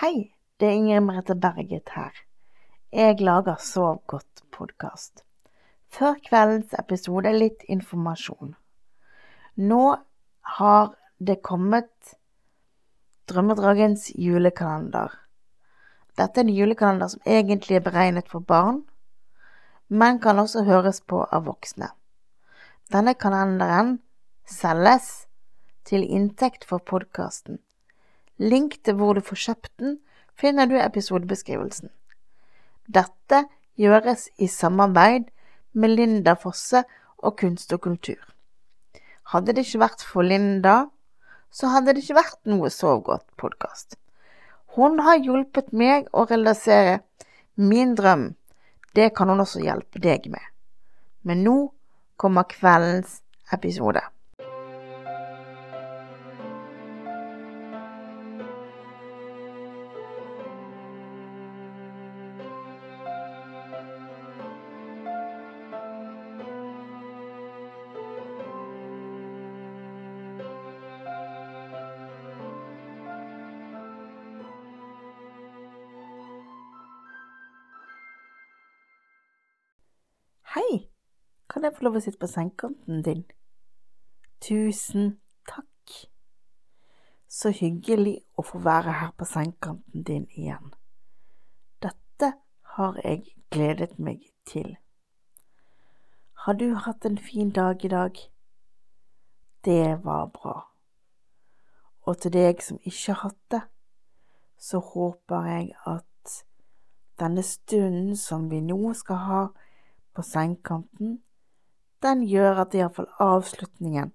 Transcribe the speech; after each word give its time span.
Hei, 0.00 0.32
det 0.56 0.64
er 0.64 0.78
Ingrid 0.78 1.02
Merete 1.04 1.34
Berget 1.36 1.90
her. 1.92 2.14
Jeg 2.92 3.18
lager 3.20 3.58
Sov 3.60 3.98
godt-podkast. 4.08 5.20
Før 5.92 6.14
kveldens 6.24 6.72
episode 6.78 7.34
litt 7.34 7.66
informasjon. 7.68 8.54
Nå 9.60 9.82
har 10.56 10.88
det 11.18 11.36
kommet 11.44 12.14
Drømmedragens 13.28 14.08
julekalender. 14.16 15.12
Dette 16.16 16.40
er 16.40 16.48
en 16.48 16.56
julekalender 16.56 17.12
som 17.12 17.28
egentlig 17.28 17.76
er 17.76 17.84
beregnet 17.84 18.32
for 18.32 18.40
barn, 18.40 18.86
men 19.88 20.24
kan 20.24 20.40
også 20.40 20.64
høres 20.64 21.04
på 21.04 21.26
av 21.28 21.44
voksne. 21.44 21.92
Denne 22.88 23.12
kalenderen 23.12 23.98
selges 24.48 25.26
til 25.84 26.08
inntekt 26.08 26.64
for 26.64 26.80
podkasten. 26.80 27.60
Link 28.40 28.78
til 28.84 28.96
hvor 28.96 29.14
du 29.14 29.20
får 29.24 29.42
kjøpt 29.44 29.72
den, 29.82 29.98
finner 30.32 30.66
du 30.66 30.78
i 30.78 30.84
episodebeskrivelsen. 30.84 31.90
Dette 32.88 33.44
gjøres 33.76 34.28
i 34.40 34.48
samarbeid 34.48 35.28
med 35.72 35.92
Linda 35.94 36.34
Fosse 36.40 36.82
og 37.18 37.36
Kunst 37.38 37.72
og 37.76 37.82
kultur. 37.84 38.20
Hadde 39.30 39.52
det 39.54 39.66
ikke 39.66 39.84
vært 39.84 40.02
for 40.02 40.26
Linda, 40.26 40.88
så 41.52 41.70
hadde 41.70 41.94
det 41.94 42.04
ikke 42.04 42.18
vært 42.18 42.40
noe 42.48 42.70
Sov 42.72 43.02
godt-podkast. 43.06 43.98
Hun 44.76 45.02
har 45.04 45.20
hjulpet 45.20 45.72
meg 45.74 46.08
å 46.14 46.24
realisere 46.30 47.00
min 47.60 47.94
drøm. 47.98 48.30
Det 48.94 49.10
kan 49.14 49.30
hun 49.30 49.42
også 49.42 49.62
hjelpe 49.62 50.00
deg 50.02 50.30
med. 50.30 50.42
Men 51.26 51.44
nå 51.44 51.56
kommer 52.16 52.48
kveldens 52.48 53.20
episode. 53.52 54.02
Få 81.80 81.86
lov 81.86 81.96
å 81.96 82.00
sitte 82.04 82.20
på 82.20 82.28
sengekanten 82.28 82.98
din? 83.00 83.22
Tusen 84.44 85.14
takk. 85.48 85.94
Så 87.24 87.54
hyggelig 87.56 88.18
å 88.36 88.44
få 88.44 88.58
være 88.60 88.92
her 88.98 89.14
på 89.16 89.24
sengekanten 89.24 90.02
din 90.04 90.26
igjen. 90.36 90.74
Dette 91.80 92.34
har 92.76 92.98
jeg 93.00 93.32
gledet 93.48 93.96
meg 93.96 94.26
til. 94.44 94.74
Har 96.44 96.58
du 96.60 96.74
hatt 96.74 97.08
en 97.08 97.16
fin 97.16 97.48
dag 97.48 97.80
i 97.84 97.92
dag? 97.94 98.20
Det 99.64 100.04
var 100.04 100.28
bra. 100.36 100.58
Og 102.04 102.20
til 102.20 102.36
deg 102.36 102.60
som 102.60 102.76
ikke 102.84 103.14
har 103.14 103.22
hatt 103.22 103.40
det, 103.56 103.62
så 104.60 104.82
håper 104.84 105.48
jeg 105.48 105.72
at 105.88 106.36
denne 107.20 107.40
stunden 107.40 108.12
som 108.20 108.50
vi 108.52 108.60
nå 108.60 108.92
skal 109.00 109.24
ha 109.24 109.42
på 110.12 110.28
sengekanten, 110.28 111.22
den 112.02 112.22
gjør 112.24 112.62
at 112.64 112.74
iallfall 112.74 113.08
avslutningen 113.20 114.12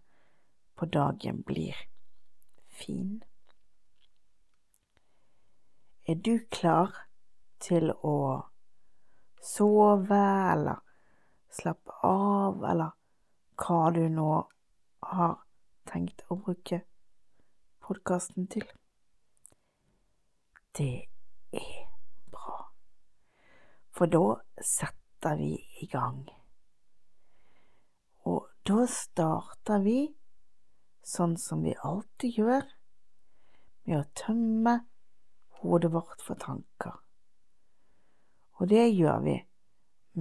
på 0.76 0.86
dagen 0.86 1.44
blir 1.44 1.78
fin. 2.68 3.24
Er 6.08 6.16
du 6.16 6.40
klar 6.52 6.92
til 7.62 7.92
å 8.06 8.18
sove 9.42 10.22
eller 10.52 10.82
slappe 11.54 11.96
av, 12.06 12.64
eller 12.66 12.94
hva 13.62 13.80
du 13.96 14.04
nå 14.10 14.30
har 15.12 15.36
tenkt 15.90 16.26
å 16.30 16.38
bruke 16.42 16.82
podkasten 17.86 18.50
til? 18.54 18.66
Det 20.76 21.08
er 21.56 21.86
bra, 22.34 22.66
for 23.96 24.12
da 24.12 24.26
setter 24.60 25.38
vi 25.40 25.54
i 25.82 25.90
gang. 25.90 26.26
Da 28.66 28.88
starter 28.90 29.84
vi 29.86 30.00
sånn 31.06 31.36
som 31.38 31.62
vi 31.62 31.76
alltid 31.86 32.40
gjør, 32.40 32.64
med 33.86 34.00
å 34.00 34.08
tømme 34.18 34.74
hodet 35.60 35.92
vårt 35.94 36.24
for 36.26 36.40
tanker. 36.42 36.96
Og 38.58 38.72
det 38.72 38.88
gjør 38.88 39.22
vi 39.22 39.36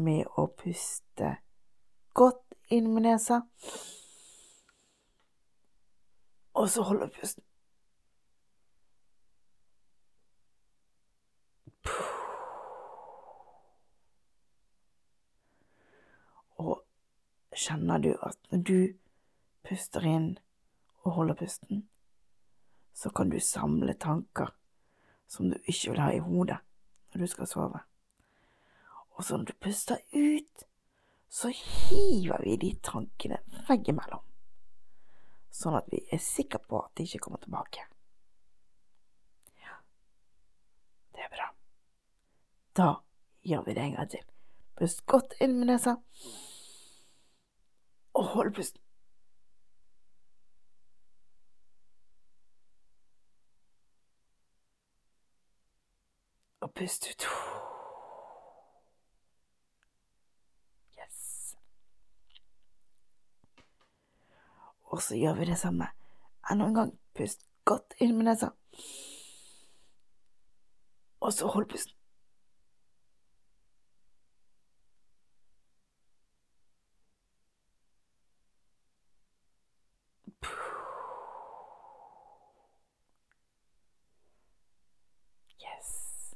med 0.04 0.28
å 0.36 0.44
puste 0.60 1.30
godt 2.12 2.44
inn 2.68 2.92
med 2.92 3.06
nesa, 3.08 3.40
og 6.52 6.68
så 6.68 6.84
holde 6.84 7.08
pusten. 7.16 7.48
Og 16.60 16.84
kjenner 17.56 18.02
du 18.02 18.12
at 18.22 18.38
når 18.50 18.62
du 18.68 18.78
puster 19.64 20.04
inn 20.06 20.28
og 21.04 21.16
holder 21.18 21.38
pusten, 21.38 21.84
så 22.94 23.10
kan 23.10 23.30
du 23.30 23.40
samle 23.40 23.94
tanker 23.94 24.52
som 25.26 25.50
du 25.50 25.56
ikke 25.64 25.92
vil 25.92 26.02
ha 26.02 26.12
i 26.14 26.22
hodet 26.22 26.60
når 27.12 27.24
du 27.24 27.26
skal 27.30 27.48
sove. 27.50 27.80
Og 29.14 29.24
så 29.24 29.36
når 29.36 29.50
du 29.50 29.56
puster 29.60 29.98
ut, 30.14 30.64
så 31.28 31.50
hiver 31.50 32.42
vi 32.44 32.56
de 32.62 32.70
tankene 32.82 33.40
veggimellom, 33.68 34.22
sånn 35.50 35.78
at 35.78 35.90
vi 35.90 36.04
er 36.14 36.22
sikre 36.22 36.60
på 36.62 36.78
at 36.82 36.94
de 36.94 37.06
ikke 37.08 37.24
kommer 37.26 37.42
tilbake. 37.42 37.86
Ja, 39.62 39.80
det 41.14 41.26
er 41.26 41.34
bra. 41.34 41.48
Da 42.78 42.88
gjør 43.42 43.66
vi 43.66 43.74
det 43.74 43.86
en 43.86 43.96
gang 43.98 44.10
til. 44.14 44.26
Pust 44.78 45.04
godt 45.10 45.34
inn 45.42 45.58
med 45.58 45.70
nesa, 45.70 45.96
og 48.14 48.24
hold 48.24 48.54
pusten. 48.54 48.80
Og 56.60 56.74
pust 56.74 57.06
ut. 57.10 57.26
Yes. 60.98 61.56
Og 64.84 65.02
så 65.02 65.16
gjør 65.16 65.34
vi 65.34 65.44
det 65.50 65.58
samme 65.58 65.90
enda 66.50 66.66
en 66.66 66.74
gang. 66.74 66.94
Pust 67.14 67.44
godt 67.64 67.94
inn 68.00 68.16
med 68.16 68.24
nesa. 68.30 68.48
Og 71.20 71.32
så 71.32 71.46
hold 71.46 71.68
pusten. 71.68 71.94
Yes. 85.64 86.34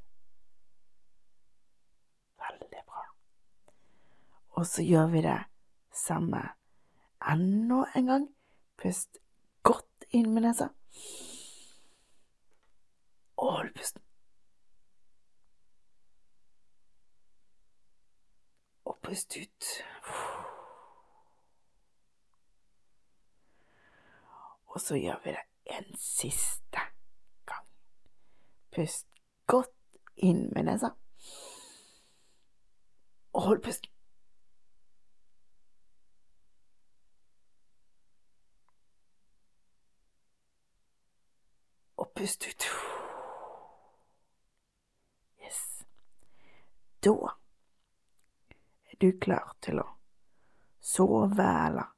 Veldig 2.39 2.83
bra. 2.87 3.03
Og 4.59 4.67
så 4.67 4.83
gjør 4.83 5.07
vi 5.07 5.21
det 5.23 5.39
samme 5.95 6.41
enda 7.33 7.85
en 7.97 8.07
gang. 8.07 8.25
Pust 8.83 9.19
godt 9.63 10.07
inn 10.11 10.33
med 10.35 10.43
nesa. 10.43 10.67
Og 13.37 13.53
hold 13.53 13.69
pusten. 13.75 14.03
Og 18.85 18.99
pust 19.03 19.37
ut. 19.39 19.69
Og 24.67 24.81
så 24.81 24.99
gjør 24.99 25.21
vi 25.25 25.37
det 25.37 25.77
en 25.77 25.95
siste 25.95 26.83
gang. 27.47 27.71
Pust 28.75 29.07
godt 29.47 30.03
inn 30.17 30.49
med 30.51 30.67
nesa. 30.67 30.91
Og 33.33 33.43
hold 33.43 33.63
pusten. 33.63 33.95
Pust 42.19 42.47
ut. 42.49 42.65
Yes. 45.41 45.87
Da 47.01 47.13
er 48.91 48.97
du 49.01 49.13
klar 49.21 49.53
til 49.63 49.79
å 49.79 49.85
sove 50.83 51.47
eller 51.47 51.93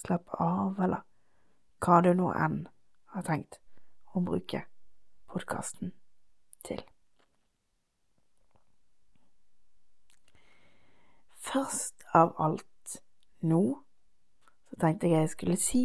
slappe 0.00 0.38
av 0.40 0.80
eller 0.80 1.02
hva 1.84 1.98
du 2.06 2.08
nå 2.16 2.30
enn 2.46 2.56
har 3.12 3.26
tenkt 3.26 3.58
å 4.16 4.22
bruke 4.24 4.62
podkasten 5.28 5.92
til. 6.64 6.80
Først 11.50 12.08
av 12.22 12.32
alt 12.48 12.96
nå 13.44 13.60
så 14.70 14.80
tenkte 14.86 15.12
jeg 15.12 15.26
jeg 15.26 15.34
skulle 15.36 15.60
si 15.60 15.84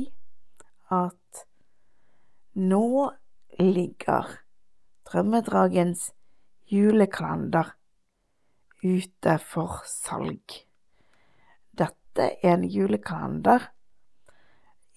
at 1.03 1.45
nå 2.71 3.11
ligger 3.59 4.39
Drømmedragens 5.05 6.13
julekalender 6.71 7.75
ute 8.83 9.37
for 9.39 9.83
salg. 9.85 10.55
Dette 11.77 12.29
er 12.41 12.55
en 12.55 12.65
julekalender 12.65 13.69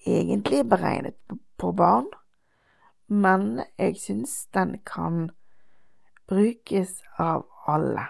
egentlig 0.05 0.63
beregnet 0.69 1.17
på 1.59 1.71
barn, 1.77 2.09
men 3.07 3.61
jeg 3.77 3.99
syns 4.01 4.47
den 4.53 4.79
kan 4.85 5.29
brukes 6.29 6.99
av 7.17 7.45
alle. 7.69 8.07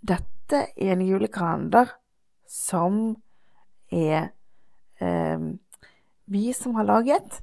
Dette 0.00 0.64
er 0.76 0.94
en 0.94 1.04
julekalender 1.04 1.92
som 2.48 3.00
er 3.92 4.32
eh, 5.00 5.46
vi 6.30 6.52
som 6.56 6.74
har 6.78 6.88
laget, 6.88 7.42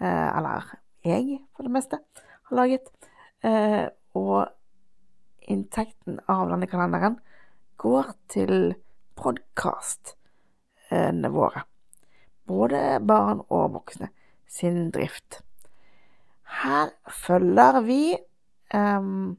eller 0.00 0.72
jeg 1.04 1.42
for 1.54 1.62
det 1.66 1.72
meste, 1.74 1.98
har 2.48 2.56
laget. 2.56 2.88
Eh, 3.44 3.86
og 4.16 4.48
inntekten 5.50 6.20
av 6.30 6.48
denne 6.48 6.66
kalenderen 6.70 7.18
går 7.80 8.04
til 8.32 8.74
podkastene 9.18 11.28
våre. 11.32 11.62
Både 12.48 13.00
barn 13.04 13.40
og 13.48 13.72
voksne 13.76 14.08
sin 14.48 14.90
drift. 14.94 15.42
Her 16.62 16.88
følger 17.10 17.80
vi 17.84 18.16
um, 18.74 19.36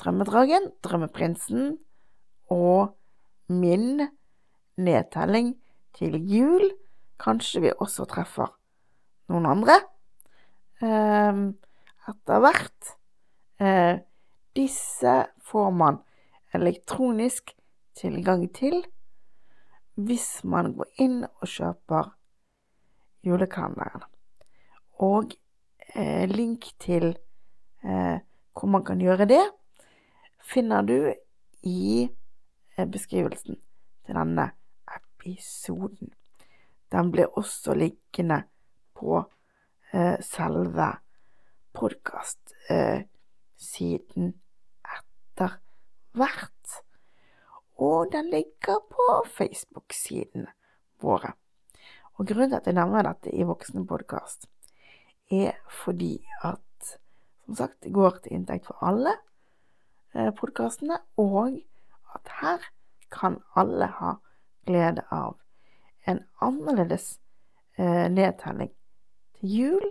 Drømmedragen, 0.00 0.70
Drømmeprinsen 0.84 1.78
og 2.52 2.96
min 3.48 4.08
nedtelling 4.76 5.56
til 5.98 6.30
jul. 6.30 6.70
Kanskje 7.20 7.60
vi 7.66 7.72
også 7.80 8.04
treffer 8.08 8.46
noen 9.32 9.46
andre 9.50 9.78
um, 10.82 11.46
etter 12.10 12.42
hvert. 12.44 12.92
Uh, 13.60 14.02
disse 14.56 15.14
får 15.44 15.70
man 15.72 16.00
elektronisk 16.56 17.54
tilgang 17.96 18.46
til 18.54 18.82
hvis 19.96 20.44
man 20.44 20.74
går 20.76 20.88
inn 21.00 21.22
og 21.24 21.48
kjøper 21.48 22.10
julekalenderen. 23.24 24.04
Og 25.00 25.32
eh, 25.94 26.24
link 26.28 26.68
til 26.80 27.14
eh, 27.84 28.18
hvor 28.56 28.68
man 28.72 28.84
kan 28.84 29.00
gjøre 29.00 29.28
det, 29.28 29.42
finner 30.44 30.84
du 30.84 31.12
i 31.66 32.06
eh, 32.76 32.86
beskrivelsen 32.86 33.58
til 34.06 34.20
denne 34.20 34.50
episoden. 34.96 36.12
Den 36.92 37.10
blir 37.12 37.32
også 37.36 37.74
liggende 37.74 38.42
på 38.96 39.20
eh, 39.92 40.16
selve 40.24 40.88
podkastsiden 41.76 44.32
etter 44.96 45.60
hvert 46.16 46.56
og 47.76 48.12
den 48.12 48.30
ligger 48.30 48.80
på 48.90 49.06
Facebook-sidene 49.36 50.48
våre. 51.02 51.34
Og 52.16 52.26
grunnen 52.26 52.50
til 52.50 52.56
at 52.56 52.68
jeg 52.70 52.78
nevner 52.78 53.04
dette 53.04 53.32
i 53.36 53.44
Voksne 53.44 53.84
podkast, 53.86 54.48
er 55.30 55.58
fordi 55.84 56.24
at 56.42 56.62
som 57.44 57.54
sagt, 57.54 57.82
det 57.84 57.92
går 57.92 58.16
til 58.22 58.38
inntekt 58.38 58.66
for 58.66 58.80
alle 58.82 59.12
eh, 60.14 60.32
podkastene, 60.34 60.98
og 61.20 61.60
at 62.16 62.32
her 62.40 62.64
kan 63.12 63.38
alle 63.54 63.90
ha 64.00 64.16
glede 64.66 65.04
av 65.12 65.36
en 66.08 66.24
annerledes 66.42 67.18
eh, 67.78 68.08
nedtelling 68.10 68.72
til 69.36 69.54
jul 69.60 69.86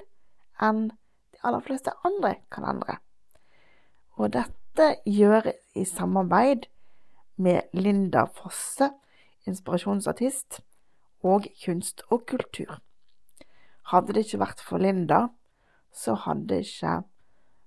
enn 0.61 0.89
de 0.89 1.41
aller 1.43 1.63
fleste 1.65 1.93
andre 2.07 2.35
kalendere. 2.51 2.99
Og 4.17 4.33
dette 4.33 4.95
gjøres 5.05 5.57
i 5.75 5.85
samarbeid 5.85 6.67
med 7.37 7.67
Linda 7.73 8.25
Fosse, 8.35 8.91
inspirasjonsartist, 9.45 10.61
og 11.25 11.47
kunst 11.63 12.03
og 12.09 12.25
kultur. 12.29 12.79
Hadde 13.91 14.13
det 14.13 14.25
ikke 14.25 14.41
vært 14.41 14.61
for 14.61 14.81
Linda, 14.81 15.27
så 15.91 16.15
hadde 16.25 16.61
ikke 16.61 17.01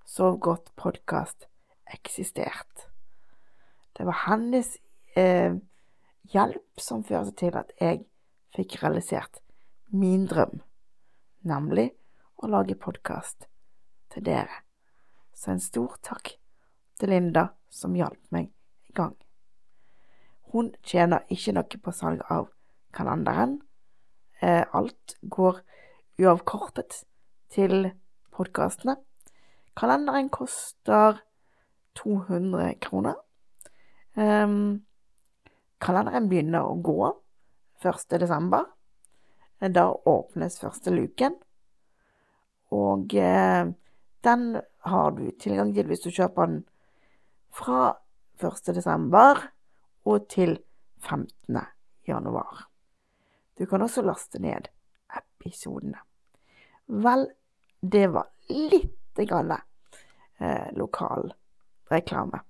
Sov 0.09 0.39
godt 0.41 0.71
podkast 0.81 1.45
eksistert. 1.93 2.87
Det 3.93 4.07
var 4.09 4.23
hennes 4.25 4.71
eh, 5.21 5.53
hjelp 6.33 6.81
som 6.81 7.03
førte 7.05 7.35
til 7.37 7.59
at 7.61 7.75
jeg 7.77 8.07
fikk 8.57 8.79
realisert 8.81 9.43
min 9.93 10.25
drøm, 10.31 10.63
nemlig 11.49 11.91
å 12.39 12.51
lage 12.51 12.77
podkast 12.79 13.49
til 14.13 14.27
dere. 14.29 14.63
Så 15.35 15.53
en 15.55 15.63
stor 15.63 15.97
takk 16.05 16.35
til 16.99 17.13
Linda 17.13 17.49
som 17.71 17.97
hjalp 17.97 18.21
meg 18.35 18.51
i 18.91 18.95
gang. 18.97 19.15
Hun 20.53 20.73
tjener 20.83 21.27
ikke 21.33 21.55
noe 21.57 21.81
på 21.83 21.95
salg 21.95 22.23
av 22.33 22.49
kalenderen. 22.97 23.59
Eh, 24.41 24.65
alt 24.73 25.17
går 25.23 25.61
uavkortet 26.19 27.03
til 27.53 27.91
podkastene. 28.35 28.97
Kalenderen 29.79 30.31
koster 30.31 31.21
200 31.99 32.75
kroner. 32.83 33.19
Um, 34.19 34.83
kalenderen 35.83 36.27
begynner 36.31 36.67
å 36.67 36.79
gå 36.83 37.13
1. 37.85 38.19
desember. 38.19 38.67
Da 39.59 39.91
åpnes 39.91 40.61
første 40.61 40.93
luken. 40.95 41.35
Og 42.71 43.15
eh, 43.15 43.67
den 44.25 44.45
har 44.79 45.11
du 45.17 45.31
tilgang 45.41 45.73
til 45.75 45.89
hvis 45.89 46.05
du 46.05 46.11
kjøper 46.15 46.47
den 46.47 46.61
fra 47.51 47.97
1. 48.39 48.75
desember 48.77 49.41
og 50.07 50.29
til 50.31 50.59
15. 51.03 51.59
januar. 52.07 52.69
Du 53.59 53.67
kan 53.67 53.83
også 53.83 54.03
laste 54.03 54.39
ned 54.39 54.71
episodene. 55.17 55.99
Vel, 56.87 57.27
det 57.83 58.07
var 58.15 58.31
litt 58.49 59.19
grann 59.27 59.57
eh, 59.59 60.71
lokal 60.79 61.33
reklame. 61.91 62.45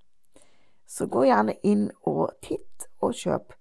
Så 0.86 1.06
gå 1.08 1.24
gjerne 1.28 1.56
inn 1.64 1.88
og 2.08 2.36
titt 2.44 2.88
og 3.00 3.16
kjøp 3.16 3.54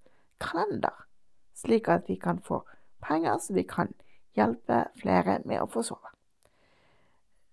kalender, 0.44 1.08
slik 1.56 1.88
at 1.92 2.08
vi 2.12 2.18
kan 2.20 2.40
få 2.44 2.62
penger 3.04 3.38
så 3.38 3.54
vi 3.54 3.64
kan 3.64 3.94
hjelpe 4.38 4.88
flere 5.02 5.40
med 5.46 5.62
å 5.62 5.70
få 5.72 5.84
sove. 5.84 6.12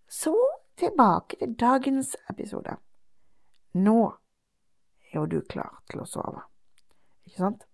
Så 0.08 0.34
tilbake 0.76 1.38
til 1.40 1.54
dagens 1.58 2.14
episode. 2.30 2.76
Nå 3.74 3.98
er 5.10 5.16
jo 5.18 5.26
du 5.26 5.40
klar 5.48 5.80
til 5.90 6.02
å 6.04 6.08
sove. 6.08 6.44
Ikke 7.26 7.38
sant? 7.38 7.64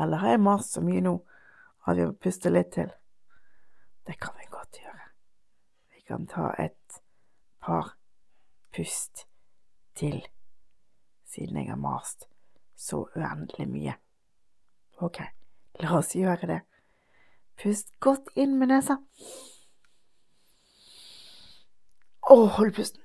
Eller 0.00 0.22
har 0.22 0.34
jeg 0.34 0.42
mast 0.42 0.76
så 0.76 0.82
mye 0.84 1.02
nå 1.04 1.16
at 1.86 1.98
vi 1.98 2.06
må 2.08 2.16
puste 2.16 2.50
litt 2.50 2.72
til? 2.74 2.90
Det 4.06 4.16
kan 4.18 4.34
vi 4.38 4.48
godt 4.50 4.80
gjøre. 4.80 5.08
Vi 5.94 6.04
kan 6.08 6.26
ta 6.26 6.50
et 6.58 7.02
par 7.62 7.94
pust 8.74 9.26
til, 9.94 10.22
siden 11.28 11.60
jeg 11.60 11.70
har 11.70 11.78
mast 11.78 12.26
så 12.76 13.04
uendelig 13.14 13.68
mye. 13.68 13.94
Ok, 15.02 15.18
la 15.82 15.96
oss 15.98 16.12
gjøre 16.14 16.46
det. 16.46 16.60
Pust 17.58 17.90
godt 18.00 18.30
inn 18.38 18.54
med 18.58 18.70
nesa. 18.70 19.00
Og 22.30 22.46
hold 22.56 22.70
pusten. 22.76 23.02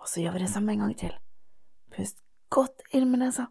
Og 0.00 0.08
så 0.08 0.20
gjør 0.20 0.32
vi 0.32 0.38
det 0.38 0.50
samme 0.50 0.72
en 0.72 0.78
gang 0.86 0.98
til. 0.98 1.14
Pust 1.92 2.24
godt 2.48 2.82
inn 2.94 3.10
med 3.10 3.26
nesa. 3.26 3.50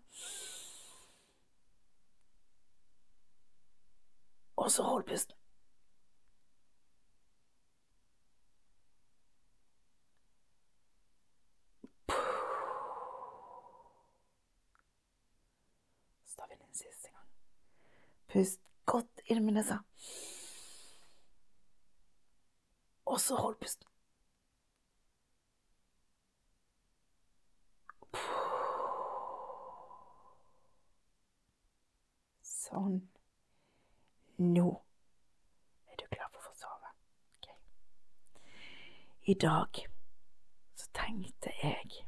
Og 4.55 4.71
så 4.71 4.83
hold 4.83 5.03
pusten. 5.03 5.35
Så 16.25 16.35
tar 16.37 16.47
vi 16.47 16.55
den 16.55 16.73
siste 16.73 17.09
gang. 17.11 17.27
Pust 18.35 18.59
godt 18.85 19.21
inn 19.31 19.45
med 19.45 19.53
nesa. 19.55 19.77
Og 23.05 23.19
så 23.23 23.37
hold 23.39 23.55
pusten. 23.61 23.87
Sånn. 32.43 32.99
Nå 34.43 34.67
er 35.87 36.03
du 36.03 36.05
klar 36.11 36.27
for 36.27 36.43
å 36.43 36.45
få 36.49 36.53
sove. 36.65 36.93
Okay. 37.37 37.57
I 39.31 39.39
dag 39.47 39.83
så 40.75 40.91
tenkte 41.05 41.55
jeg 41.63 42.03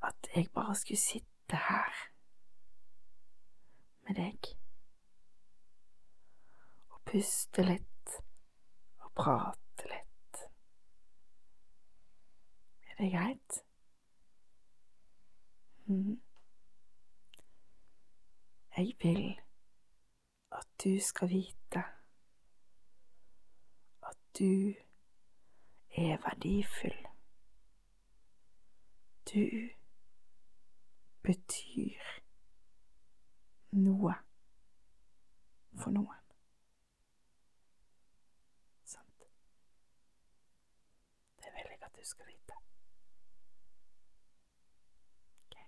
at 0.00 0.32
jeg 0.32 0.48
bare 0.56 0.80
skulle 0.80 1.04
sitte 1.04 1.66
her 1.68 2.06
deg 4.16 4.50
og 6.92 7.00
puste 7.10 7.64
litt 7.66 8.16
og 9.04 9.12
prate 9.16 9.90
litt. 9.90 10.42
Er 12.90 13.02
det 13.02 13.10
greit? 13.12 13.60
Mm. 15.86 16.20
Jeg 18.76 18.96
vil 19.02 19.40
at 20.52 20.66
du 20.84 21.00
skal 21.00 21.28
vite 21.28 21.84
at 24.02 24.16
du 24.38 24.74
er 25.96 26.16
verdifull. 26.24 27.06
Du 29.34 29.68
betyr 31.22 32.25
noe 33.76 34.14
for 35.76 35.90
noen. 35.94 36.22
Sant? 38.84 39.26
Det 41.42 41.52
vil 41.54 41.68
jeg 41.70 41.82
at 41.82 41.98
du 41.98 42.04
skal 42.04 42.30
vite. 42.30 42.56
Ok. 45.46 45.58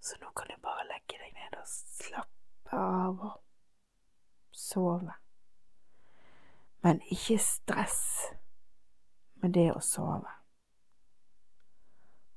Så 0.00 0.20
nå 0.20 0.30
kan 0.36 0.52
du 0.52 0.62
bare 0.62 0.86
legge 0.92 1.18
deg 1.18 1.34
ned 1.40 1.58
og 1.58 1.66
slappe 1.68 2.78
av 2.78 3.26
og 3.32 3.36
sove. 4.54 5.18
Men 6.84 7.00
ikke 7.10 7.38
stress 7.40 8.00
med 9.42 9.54
det 9.56 9.70
å 9.72 9.80
sove. 9.80 10.30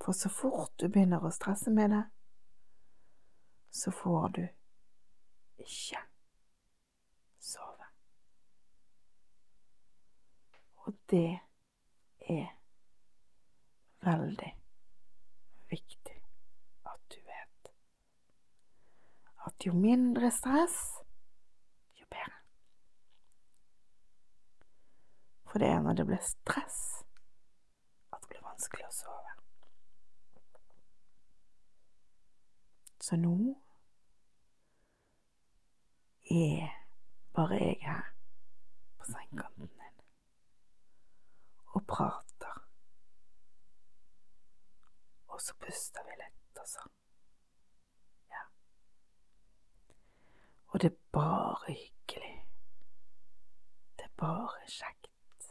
For 0.04 0.16
så 0.16 0.30
fort 0.32 0.72
du 0.80 0.88
begynner 0.88 1.24
å 1.24 1.32
stresse 1.36 1.72
med 1.74 1.92
det, 1.92 2.04
så 3.70 3.92
får 3.92 4.28
du 4.28 4.48
ikke 5.58 6.00
sove. 7.40 7.86
Og 10.76 10.94
det 11.10 11.40
er 12.30 12.48
veldig 14.06 14.52
viktig 15.70 16.18
at 16.86 17.02
du 17.12 17.20
vet 17.28 17.72
at 19.48 19.66
jo 19.68 19.74
mindre 19.74 20.32
stress, 20.32 20.78
jo 22.00 22.06
bedre. 22.12 22.40
For 25.48 25.60
det 25.64 25.72
er 25.72 25.82
når 25.82 25.94
det 26.02 26.08
blir 26.08 26.24
stress 26.24 26.82
at 28.12 28.22
det 28.22 28.30
blir 28.36 28.48
vanskelig 28.48 28.88
å 28.88 28.96
sove. 28.96 29.37
Så 33.08 33.16
nå 33.16 33.62
er 36.32 36.70
bare 37.36 37.56
jeg 37.56 37.78
her 37.82 38.08
på 39.00 39.06
sengekanten 39.06 39.68
din 39.68 40.02
og 41.68 41.86
prater. 41.88 42.58
Og 45.28 45.40
så 45.42 45.56
puster 45.56 46.04
vi 46.04 46.18
litt, 46.20 46.60
altså. 46.60 46.84
Ja. 48.34 48.44
Og 50.68 50.82
det 50.82 50.92
er 50.92 50.98
bare 51.12 51.78
hyggelig. 51.78 52.34
Det 53.96 54.10
er 54.10 54.16
bare 54.18 54.68
kjekt. 54.68 55.48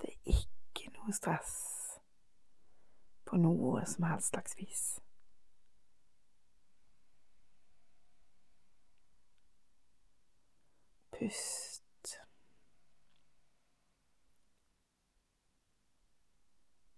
Det 0.00 0.14
er 0.14 0.32
ikke 0.36 0.94
noe 0.94 1.18
stress 1.18 1.67
på 3.28 3.36
noe 3.36 3.84
som 3.86 4.04
helst 4.08 4.32
slags 4.32 4.56
vis. 4.58 4.84
Pust. 11.12 12.18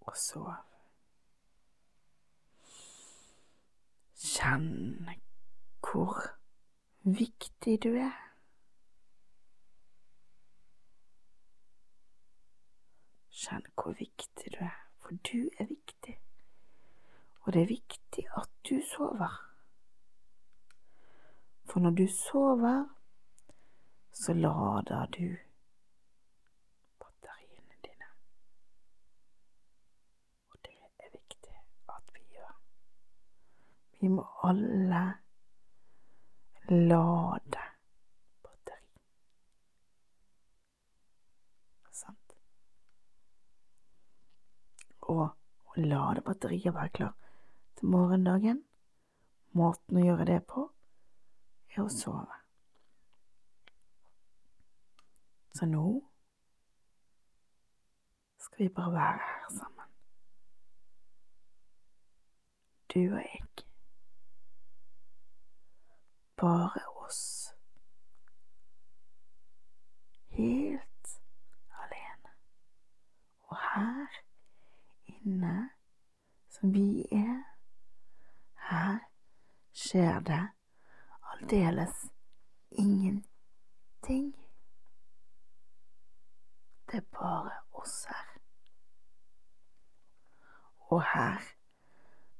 Og 0.00 0.16
sov. 0.16 0.54
Kjenn 4.14 5.08
hvor 5.80 6.16
viktig 7.02 7.78
du 7.82 7.94
er. 7.96 8.16
Kjenn 13.30 13.66
hvor 13.74 13.96
viktig 13.98 14.52
du 14.52 14.64
er, 14.64 14.76
for 15.00 15.16
du 15.30 15.48
er 15.58 15.66
viktig. 15.70 16.09
Og 17.50 17.54
det 17.54 17.62
er 17.62 17.66
viktig 17.66 18.24
at 18.38 18.50
du 18.68 18.76
sover. 18.94 19.32
For 21.64 21.80
når 21.80 21.90
du 21.90 22.06
sover, 22.06 22.84
så 24.12 24.32
lader 24.32 25.06
du 25.06 25.26
batteriene 27.00 27.74
dine. 27.84 28.06
Og 30.50 30.58
det 30.64 30.76
er 30.98 31.10
viktig 31.12 31.56
at 31.88 32.14
vi 32.14 32.20
gjør. 32.30 32.54
Vi 34.00 34.08
må 34.08 34.26
alle 34.44 35.02
lade 36.68 37.64
batteri. 38.42 38.86
Sant? 41.90 42.36
Og 45.00 45.24
å 45.26 45.88
lade 45.90 46.22
batteriet 46.30 46.70
og 46.70 46.78
være 46.78 46.94
klar 47.00 47.19
til 47.80 47.88
morgendagen, 47.88 48.64
måten 49.56 49.96
å 49.96 50.04
gjøre 50.04 50.26
det 50.28 50.40
på, 50.48 50.66
er 51.72 51.80
å 51.80 51.88
sove. 51.88 52.36
Så 55.56 55.66
nå 55.66 55.84
skal 58.44 58.66
vi 58.66 58.68
bare 58.76 58.92
være 58.92 59.24
her 59.30 59.48
sammen. 59.56 59.88
Du 62.92 63.00
og 63.00 63.18
jeg. 63.22 63.64
Bare 66.36 66.84
oss. 67.04 67.24
Helt 70.36 71.20
alene. 71.82 72.34
Og 73.48 73.56
her 73.56 74.20
inne 75.06 75.70
som 76.50 76.74
vi 76.74 77.06
er, 77.12 77.40
her 78.70 78.98
skjer 79.90 80.20
det 80.20 80.48
aldeles 81.20 82.12
ingenting. 82.70 84.36
Det 86.90 86.96
er 86.96 87.06
bare 87.18 87.50
oss 87.72 88.04
her. 88.04 88.28
Og 90.78 91.02
her 91.02 91.40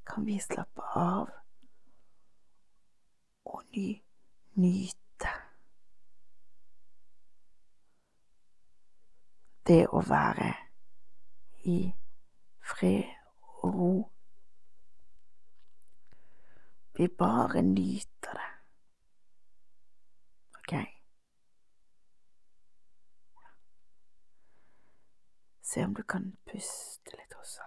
kan 0.06 0.26
vi 0.26 0.38
slappe 0.38 0.82
av 0.94 1.30
og 3.44 3.64
ny, 3.74 3.88
nyte 4.54 5.34
det 9.66 9.82
å 9.90 10.04
være 10.06 10.54
i 11.66 11.80
fred 12.62 13.10
og 13.62 13.74
ro. 13.74 13.92
Vi 17.00 17.06
bare 17.20 17.62
nyter 17.62 18.32
det. 18.32 18.50
Ok? 20.58 20.72
Se 25.62 25.84
om 25.84 25.94
du 25.94 26.02
kan 26.02 26.36
puste 26.46 27.16
litt 27.16 27.36
også. 27.36 27.62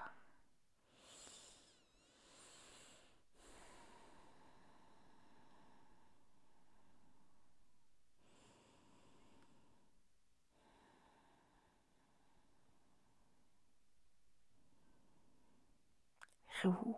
Ro 16.63 16.97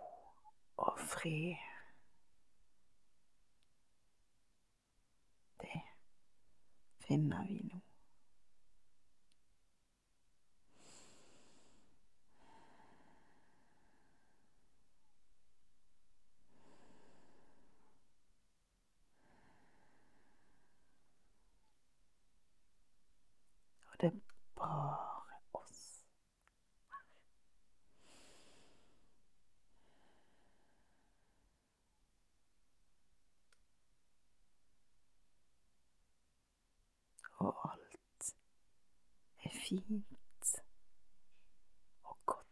og 0.77 0.99
fred. 0.99 1.55
Det 5.61 5.81
finner 7.07 7.84
vi 39.69 39.75
nå. 39.75 39.81
fint 39.81 40.61
og 42.03 42.17
godt. 42.25 42.45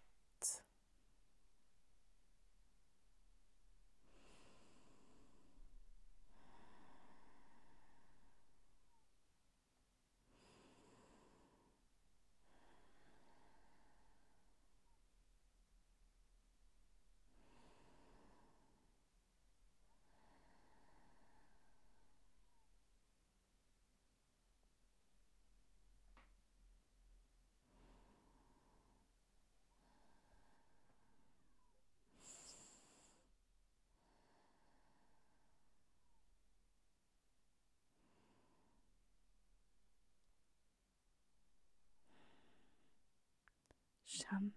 Kjenn 44.23 44.53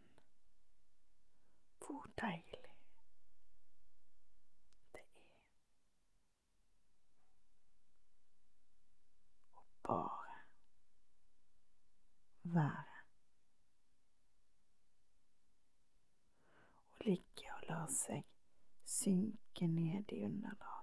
hvor 1.82 2.06
deilig 2.20 2.62
det 4.94 5.02
er 5.02 5.26
å 9.56 9.64
bare 9.88 10.38
være. 12.56 13.02
Og 16.96 17.06
ligge 17.10 17.52
og 17.56 17.68
la 17.70 17.82
seg 17.90 18.24
synke 18.86 19.66
ned 19.66 20.12
i 20.12 20.24
underlaget. 20.26 20.75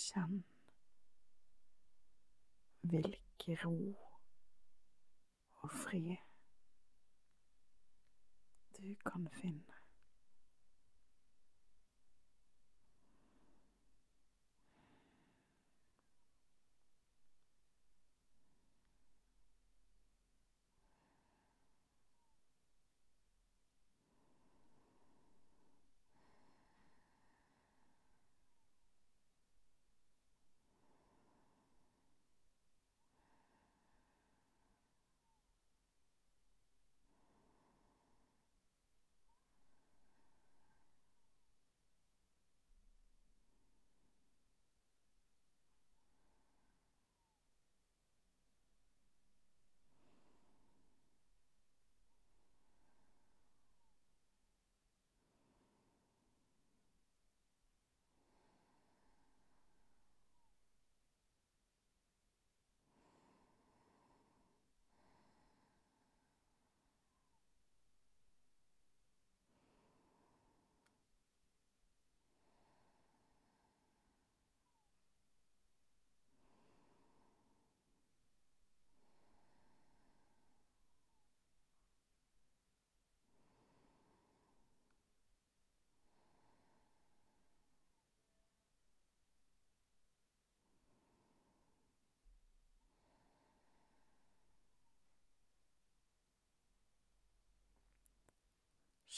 Kjenn 0.00 0.44
hvilken 2.90 3.56
ro 3.64 3.74
og 5.62 5.70
fred 5.70 6.16
du 8.76 8.94
kan 9.10 9.28
finne. 9.32 9.79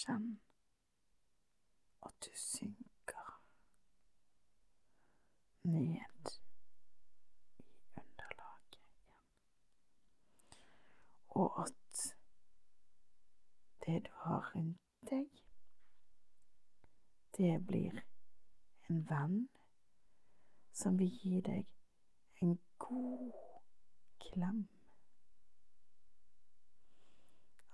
Kjenn 0.03 0.41
at 2.03 2.15
du 2.25 2.31
synker 2.35 3.43
ned 5.62 6.33
i 7.59 8.01
underlaget 8.01 8.79
igjen, 8.79 9.21
og 11.29 11.62
at 11.62 12.17
det 13.87 14.01
du 14.07 14.11
har 14.25 14.51
rundt 14.55 15.11
deg, 15.11 15.31
det 17.38 17.55
blir 17.67 18.03
en 18.91 19.07
venn 19.11 19.38
som 20.73 20.99
vil 20.99 21.15
gi 21.23 21.41
deg 21.47 21.71
en 22.43 22.59
god 22.79 23.33
klem. 24.27 24.67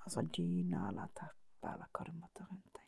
Altså 0.04 0.28
dyne 0.36 0.88
eller 0.88 1.06
teppe 1.16 1.37
eller 1.62 1.90
hva 1.92 2.04
du 2.06 2.12
måtte 2.12 2.46
rundt 2.46 2.74
deg. 2.74 2.86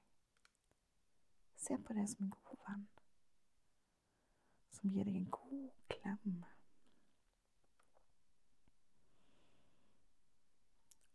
Se 1.57 1.77
på 1.79 1.97
det 1.97 2.07
som 2.09 2.25
en 2.25 2.31
god 2.31 2.63
venn, 2.69 2.87
som 4.77 4.91
gir 4.95 5.05
deg 5.05 5.17
en 5.21 5.31
god 5.31 5.71
klem. 5.95 6.45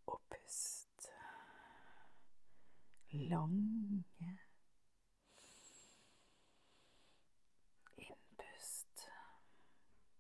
Og 0.06 0.22
pust 0.30 1.10
lange 3.16 4.06
innpust 7.98 9.08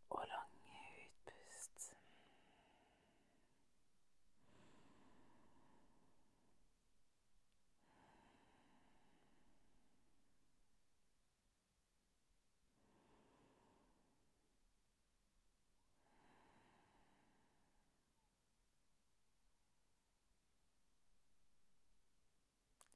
og 0.09 0.23
lange 0.27 0.79
utpust. 1.05 1.95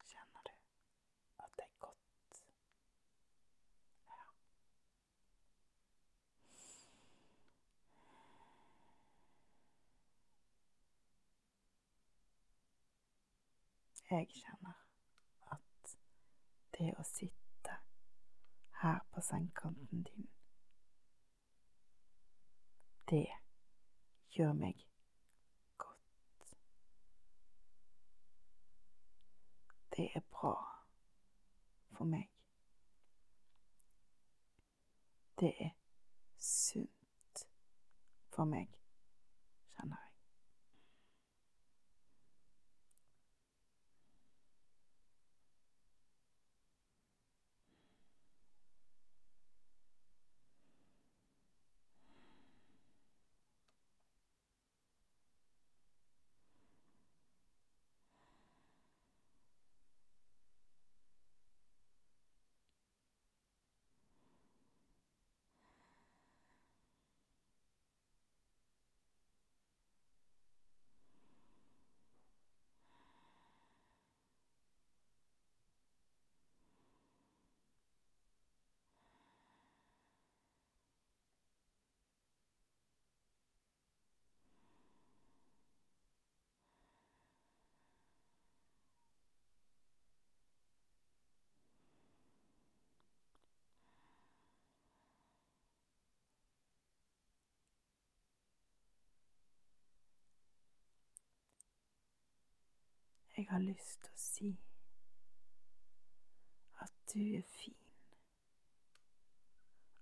Kjenner 0.10 0.42
du 0.46 0.60
Jeg 14.10 14.28
kjenner 14.34 14.74
at 15.54 15.92
det 16.78 16.88
å 16.98 17.04
sitte 17.06 17.76
her 18.82 19.04
på 19.14 19.22
sengekanten 19.22 20.02
din, 20.08 20.26
det 23.12 23.28
gjør 24.34 24.54
meg 24.58 24.82
godt. 25.78 26.58
Det 29.94 30.10
er 30.16 30.26
bra 30.34 30.56
for 31.94 32.10
meg. 32.10 32.30
Det 35.40 35.54
er 35.60 35.72
sunt 36.38 37.48
for 38.34 38.46
meg, 38.46 38.74
kjenner 39.78 39.98
jeg. 40.02 40.10
Jeg 103.38 103.39
har 103.50 103.60
lyst 103.60 104.02
til 104.04 104.12
å 104.14 104.22
si 104.22 104.50
at 106.84 106.92
du 107.14 107.20
er 107.38 107.46
fin, 107.50 107.76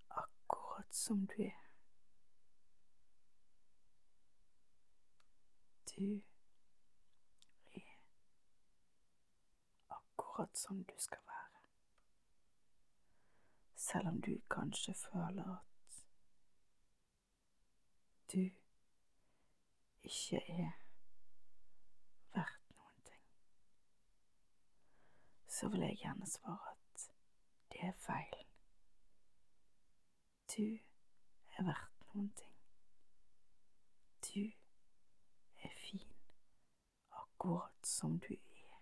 akkurat 0.09 0.95
som 0.95 1.23
du 1.31 1.37
er. 1.45 1.63
Du 5.93 6.21
er 7.73 7.95
akkurat 9.89 10.57
som 10.57 10.83
du 10.83 10.93
skal 10.97 11.23
være. 11.25 11.63
Selv 13.75 14.07
om 14.07 14.21
du 14.21 14.35
kanskje 14.49 14.93
føler 14.93 15.55
at 15.55 16.05
du 18.33 18.49
ikke 20.03 20.43
er 20.47 20.71
verdt 22.33 22.66
så 25.59 25.67
vil 25.67 25.79
jeg 25.79 25.97
gjerne 25.97 26.25
svare 26.25 26.71
at 26.71 27.11
det 27.71 27.79
er 27.81 27.91
feil. 27.91 28.45
Du 30.57 30.77
er 31.57 31.63
verdt 31.63 32.13
noen 32.13 32.29
ting. 32.37 32.53
Du 34.27 34.51
er 35.63 35.73
fin 35.79 36.13
akkurat 37.11 37.87
som 37.87 38.19
du 38.19 38.33
er. 38.33 38.77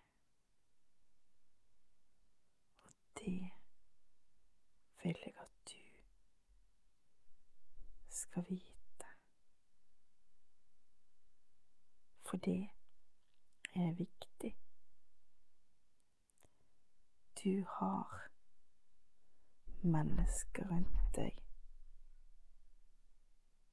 Og 2.83 2.91
det 3.19 3.51
vil 5.03 5.17
jeg 5.25 5.33
at 5.37 5.71
du 5.71 5.79
skal 8.09 8.45
vite. 8.49 9.11
For 12.25 12.37
det 12.37 12.69
er 13.75 13.91
viktig. 13.93 14.34
Du 17.45 17.65
har 17.67 18.07
mennesker 19.81 20.65
rundt 20.65 21.11
deg 21.13 21.43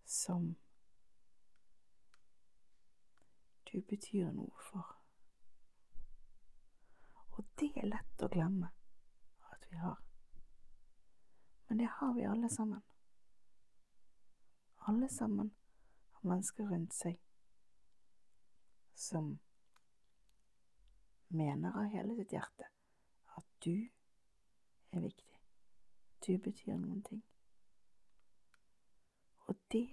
som 0.05 0.51
du 3.71 3.79
betyr 3.89 4.29
noe 4.37 4.67
for. 4.67 4.91
Og 7.31 7.49
det 7.63 7.71
er 7.81 7.89
lett 7.89 8.27
å 8.27 8.29
glemme 8.35 8.69
at 9.57 9.65
vi 9.71 9.81
har. 9.81 10.05
Men 11.71 11.81
det 11.81 11.89
har 11.95 12.13
vi 12.21 12.29
alle 12.29 12.53
sammen. 12.53 12.85
Alle 14.93 15.09
sammen 15.17 15.55
har 16.19 16.29
mennesker 16.35 16.69
rundt 16.75 16.93
seg 16.93 17.17
som 19.09 19.33
mener 21.33 21.73
av 21.73 21.89
hele 21.97 22.21
sitt 22.21 22.37
hjerte 22.37 22.69
du 23.65 23.89
er 24.93 25.01
viktig. 25.01 25.39
Du 26.27 26.39
betyr 26.39 26.77
noen 26.77 27.03
ting. 27.03 27.25
Og 29.47 29.57
det 29.73 29.89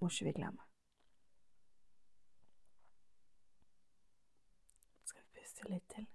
må 0.00 0.08
ikke 0.08 0.24
vi 0.24 0.32
glemme. 0.32 0.62
Skal 5.04 5.22
vi 5.24 5.40
puste 5.40 5.70
litt 5.72 5.90
til? 5.94 6.06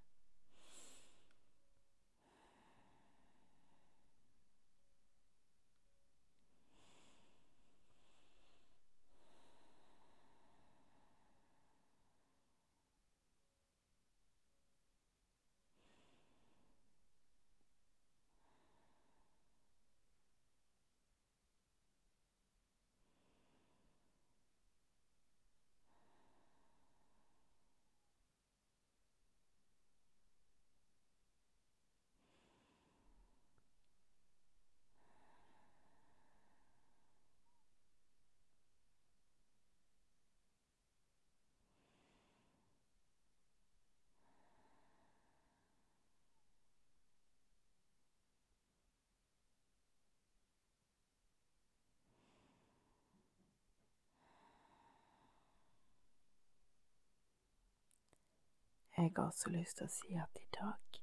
Jeg 58.98 59.12
har 59.16 59.24
også 59.24 59.50
lyst 59.50 59.78
til 59.78 59.86
å 59.88 59.92
si 59.92 60.16
at 60.22 60.38
i 60.38 60.46
dag 60.54 60.98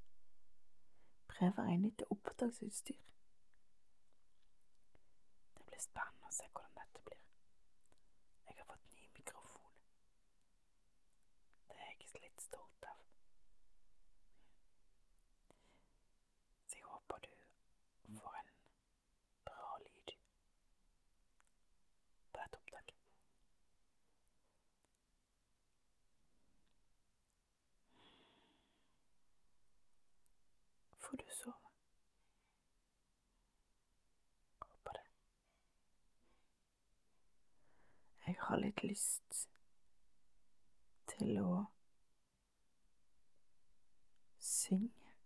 prøver 1.32 1.70
jeg 1.70 1.80
nytt 1.82 2.04
opptaksutstyr. 2.14 3.00
Det 5.56 5.64
blir 5.66 5.82
spennende 5.82 6.30
å 6.30 6.36
se 6.36 6.46
hvordan 6.52 6.76
dette 6.78 7.02
blir. 7.08 7.24
Jeg 8.46 8.60
har 8.60 8.68
fått 8.70 8.86
ny 8.94 9.02
mikrofon. 9.16 9.74
Det 11.72 11.80
er 11.80 11.90
jeg 11.90 12.22
litt 12.28 12.46
stolt 12.46 12.88
av. 12.92 13.02
Så 16.70 16.78
jeg 16.78 16.86
håper 16.92 17.26
du 17.26 17.34
får 18.22 18.40
en 18.44 18.54
bra 19.50 19.74
lyd 19.82 20.14
på 22.30 22.38
dette 22.38 22.62
opptaket. 22.62 23.00
Får 31.10 31.16
du 31.16 31.24
sove? 31.28 31.54
Håper 34.58 34.92
det. 34.92 35.06
Jeg 38.26 38.36
har 38.40 38.60
litt 38.62 38.82
lyst 38.86 39.40
til 41.10 41.40
å 41.42 41.56
synge 44.38 45.16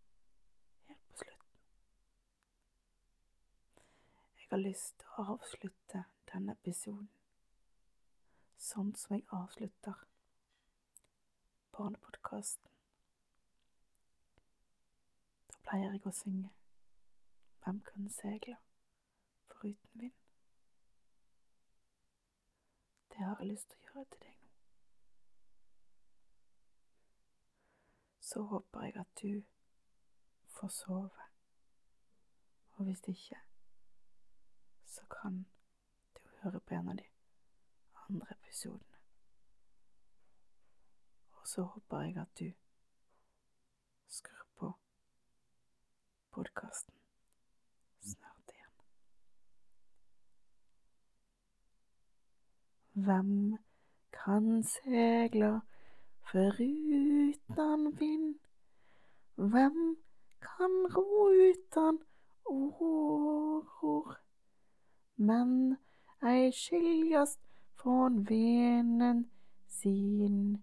helt 0.88 1.04
på 1.10 1.20
slutten. 1.20 1.60
Jeg 4.40 4.48
har 4.54 4.64
lyst 4.64 4.96
til 5.02 5.12
å 5.12 5.28
avslutte 5.36 6.06
denne 6.32 6.56
episoden 6.56 7.12
sånn 8.72 8.94
som 8.96 9.18
jeg 9.18 9.28
avslutter 9.36 10.06
barnepodkasten. 11.76 12.73
Pleier 15.64 15.92
jeg 15.92 16.06
å 16.06 16.12
synge 16.12 16.50
Hvem 17.64 17.80
kan 17.88 18.08
seile 18.12 18.56
foruten 19.48 20.00
vind? 20.00 20.12
Det 23.14 23.24
har 23.24 23.36
jeg 23.40 23.48
lyst 23.48 23.70
til 23.70 23.78
å 23.78 23.86
gjøre 23.86 24.04
til 24.10 24.20
deg 24.26 24.34
nå. 24.42 24.50
Så 28.20 28.42
håper 28.50 28.84
jeg 28.84 28.96
at 29.00 29.22
du 29.22 29.42
får 30.58 30.68
sove, 30.68 31.26
og 32.74 32.84
hvis 32.84 33.04
ikke, 33.08 33.40
så 34.84 35.06
kan 35.16 35.44
du 36.18 36.20
høre 36.42 36.60
på 36.60 36.74
en 36.74 36.88
av 36.88 37.00
de 37.00 37.08
andre 38.04 38.36
episodene. 38.36 39.00
Og 41.40 41.48
så 41.48 41.62
håper 41.62 42.08
jeg 42.08 42.18
at 42.20 42.38
du 42.38 42.50
skrur 44.08 44.43
podkasten 46.34 46.94
snart 48.00 48.50
igjen. 48.54 48.74
Hvem 53.06 53.58
kan 54.12 54.62
segle 54.62 55.60
foruten 56.30 57.98
vind? 58.00 58.34
Hvem 59.34 59.96
kan 60.40 60.74
ro 60.96 61.30
utan 61.50 61.98
åror? 62.44 64.18
Men 65.16 65.76
ei 66.22 66.52
skiljast 66.52 67.40
från 67.74 68.24
vinden 68.24 69.30
sin 69.66 70.62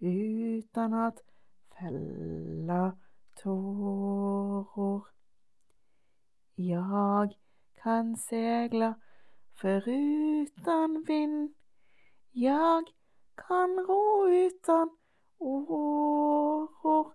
utan 0.00 0.94
att 0.94 1.22
fälla 1.78 2.96
tårer. 3.44 5.00
Jag 6.54 7.34
kan 7.82 8.16
segla 8.16 8.94
foruten 9.54 11.04
vind. 11.06 11.54
Jag 12.30 12.84
kan 13.34 13.78
ro 13.86 14.28
utan 14.28 14.96
årer, 15.38 17.12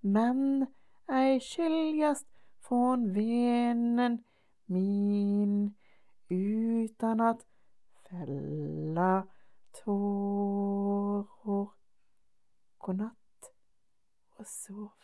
Men 0.00 0.66
ei 1.08 1.40
skiljast 1.40 2.26
från 2.60 3.12
vinden 3.12 4.24
min 4.64 5.74
utan 6.28 7.20
at 7.20 7.46
fälla 8.08 9.26
tårer. 9.84 11.66
God 12.78 12.96
natt 12.96 13.52
og 14.38 14.46
sov. 14.46 14.99